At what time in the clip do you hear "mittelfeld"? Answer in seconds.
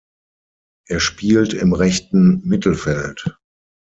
2.43-3.37